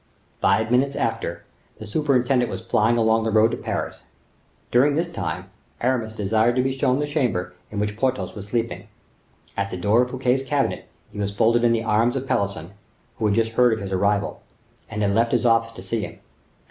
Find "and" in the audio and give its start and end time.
14.89-15.03